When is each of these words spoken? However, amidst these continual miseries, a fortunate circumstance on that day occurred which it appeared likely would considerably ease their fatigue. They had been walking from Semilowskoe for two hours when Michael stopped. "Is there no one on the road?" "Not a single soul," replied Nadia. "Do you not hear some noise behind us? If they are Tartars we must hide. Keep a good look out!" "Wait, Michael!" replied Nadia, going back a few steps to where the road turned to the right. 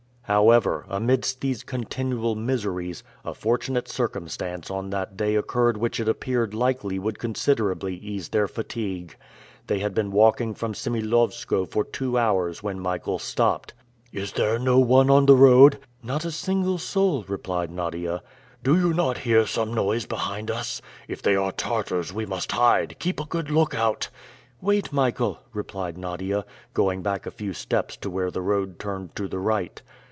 However, 0.25 0.85
amidst 0.87 1.41
these 1.41 1.61
continual 1.61 2.35
miseries, 2.35 3.03
a 3.25 3.33
fortunate 3.33 3.89
circumstance 3.89 4.71
on 4.71 4.89
that 4.89 5.17
day 5.17 5.35
occurred 5.35 5.75
which 5.75 5.99
it 5.99 6.07
appeared 6.07 6.53
likely 6.53 6.97
would 6.97 7.19
considerably 7.19 7.95
ease 7.97 8.29
their 8.29 8.47
fatigue. 8.47 9.17
They 9.67 9.79
had 9.79 9.93
been 9.93 10.09
walking 10.09 10.53
from 10.53 10.73
Semilowskoe 10.73 11.65
for 11.65 11.83
two 11.83 12.17
hours 12.17 12.63
when 12.63 12.79
Michael 12.79 13.19
stopped. 13.19 13.73
"Is 14.13 14.31
there 14.31 14.57
no 14.57 14.79
one 14.79 15.09
on 15.09 15.25
the 15.25 15.35
road?" 15.35 15.79
"Not 16.01 16.23
a 16.23 16.31
single 16.31 16.77
soul," 16.77 17.25
replied 17.27 17.69
Nadia. 17.69 18.23
"Do 18.63 18.79
you 18.79 18.93
not 18.93 19.17
hear 19.27 19.45
some 19.45 19.73
noise 19.73 20.05
behind 20.05 20.49
us? 20.49 20.81
If 21.09 21.21
they 21.21 21.35
are 21.35 21.51
Tartars 21.51 22.13
we 22.13 22.25
must 22.25 22.53
hide. 22.53 22.95
Keep 22.99 23.19
a 23.19 23.25
good 23.25 23.51
look 23.51 23.75
out!" 23.75 24.07
"Wait, 24.61 24.93
Michael!" 24.93 25.39
replied 25.51 25.97
Nadia, 25.97 26.45
going 26.73 27.01
back 27.01 27.25
a 27.25 27.31
few 27.31 27.51
steps 27.51 27.97
to 27.97 28.09
where 28.09 28.31
the 28.31 28.41
road 28.41 28.79
turned 28.79 29.13
to 29.17 29.27
the 29.27 29.37
right. 29.39 29.81